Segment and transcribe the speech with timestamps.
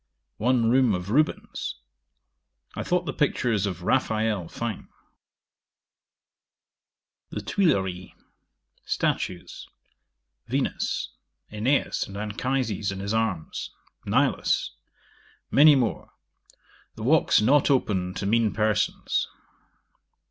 [0.37, 1.75] One room of Rubens
[2.75, 4.87] I thought the pictures of Raphael fine.
[7.29, 8.11] 'The Thuilleries.
[8.83, 9.67] Statues.
[10.47, 11.09] Venus.
[11.51, 11.67] Aen.
[11.67, 13.75] and Anchises in his arms.
[14.03, 14.71] Nilus.
[15.51, 16.11] Many more.
[16.95, 19.27] The walks not open to mean persons.